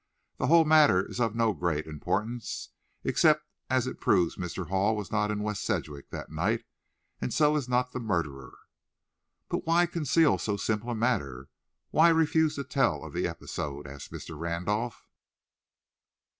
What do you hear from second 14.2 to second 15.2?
Randolph.